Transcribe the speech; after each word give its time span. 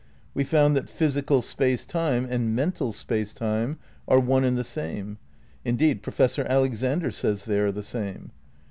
We 0.33 0.43
found 0.43 0.75
that 0.75 0.89
physical 0.89 1.43
space 1.43 1.85
time 1.85 2.25
and 2.27 2.55
mental 2.55 2.91
space 2.91 3.35
time 3.35 3.77
are 4.07 4.19
one 4.19 4.43
and 4.43 4.57
the 4.57 4.63
same. 4.63 5.19
(Indeed 5.63 6.01
Pro 6.01 6.11
fessor 6.11 6.43
Alexander 6.49 7.11
says 7.11 7.45
they 7.45 7.59
are 7.59 7.71
the 7.71 7.83
same.) 7.83 8.31